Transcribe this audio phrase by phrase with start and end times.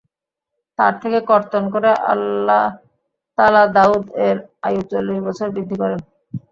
[0.79, 2.65] তার থেকে কর্তন করে আল্লাহ
[3.37, 5.99] তাআলা দাউদ-এর আয়ু চল্লিশ বছর বৃদ্ধি করেন।